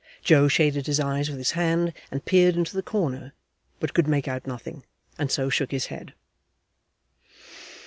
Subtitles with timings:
[0.23, 3.33] Joe shaded his eyes with his hand and peered into the corner,
[3.79, 4.83] but could make out nothing,
[5.19, 6.15] and so shook his head.